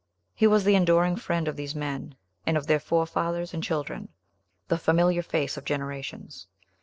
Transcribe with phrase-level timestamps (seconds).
[0.33, 2.15] He was the enduring friend of these men,
[2.47, 4.09] and of their forefathers and children,
[4.67, 6.47] the familiar face of generations.